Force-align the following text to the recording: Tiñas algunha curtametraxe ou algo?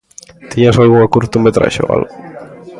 Tiñas 0.51 0.77
algunha 0.77 1.11
curtametraxe 1.13 1.81
ou 1.85 1.89
algo? 1.95 2.09